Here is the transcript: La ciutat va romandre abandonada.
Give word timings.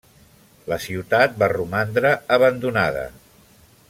La 0.71 0.77
ciutat 0.85 1.35
va 1.43 1.49
romandre 1.53 2.13
abandonada. 2.39 3.05